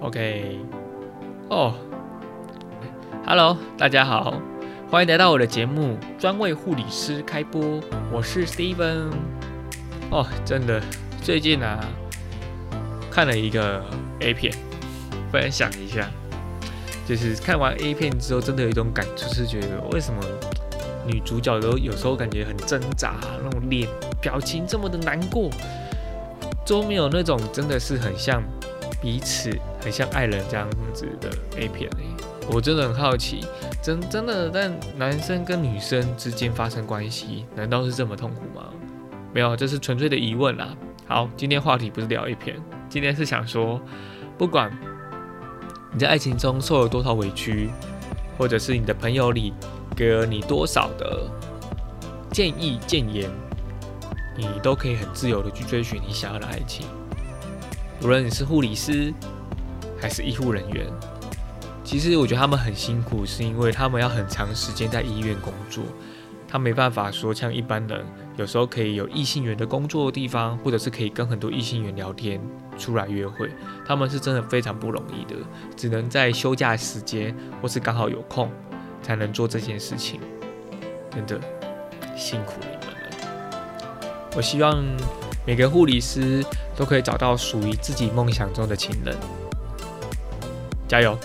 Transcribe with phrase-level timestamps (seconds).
[0.00, 0.60] OK，
[1.50, 1.74] 哦
[3.26, 4.40] ，Hello，大家好，
[4.88, 7.80] 欢迎来到我的节目，专为护理师开播，
[8.12, 9.10] 我是 Steven。
[10.10, 10.80] 哦，真的，
[11.20, 11.84] 最近啊，
[13.10, 13.84] 看了一个
[14.20, 14.54] A 片，
[15.32, 16.08] 分享一下，
[17.04, 20.22] 就是看完 A 片之后，真的有一种感触，是觉得为什么
[21.04, 23.88] 女主角都有时候感觉很挣扎，那种脸
[24.22, 25.50] 表情这么的难过，
[26.64, 28.40] 都没有那种真的是很像。
[29.00, 31.88] 彼此很像爱人这样子的 A 片，
[32.50, 33.46] 我真的很好奇，
[33.82, 38.66] 真真的但男生跟女生之间发生关系，难道是这么痛苦吗？
[39.32, 40.76] 没有，这是纯粹的疑问啦。
[41.06, 42.56] 好，今天话题不是聊 A 片，
[42.88, 43.80] 今天是想说，
[44.36, 44.70] 不管
[45.92, 47.70] 你在爱情中受了多少委屈，
[48.36, 49.54] 或者是你的朋友里
[49.94, 51.30] 给了你多少的
[52.32, 53.30] 建议建言，
[54.36, 56.86] 你都可以很自由的去追寻你想要的爱情。
[58.00, 59.12] 无论你是护理师
[60.00, 60.86] 还是医护人员，
[61.82, 65.82] 其实我觉得他们很辛苦，是因为他们要很长时间在医院工作，
[66.46, 72.40] 他没办法说像一般人，有时候可以有异性缘的工作的地方，或者是可以跟很多异性缘聊天、
[72.78, 73.50] 出来约会，
[73.84, 75.36] 他们是真的非常不容易的，
[75.76, 78.48] 只能在休假时间或是刚好有空
[79.02, 80.20] 才能做这件事情，
[81.10, 81.40] 真的
[82.16, 84.28] 辛苦你们了。
[84.36, 84.84] 我希望
[85.48, 86.44] 每个护理师。
[86.78, 89.16] 都可以找到属于自己梦想中的情人，
[90.86, 91.18] 加油！